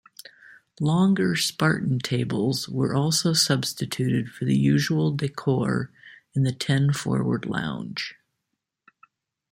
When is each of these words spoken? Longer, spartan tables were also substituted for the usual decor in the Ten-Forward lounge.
Longer, 0.79 1.35
spartan 1.35 1.99
tables 1.99 2.67
were 2.67 2.95
also 2.95 3.33
substituted 3.33 4.31
for 4.31 4.45
the 4.45 4.57
usual 4.57 5.11
decor 5.15 5.91
in 6.33 6.41
the 6.41 6.51
Ten-Forward 6.53 7.45
lounge. 7.45 8.15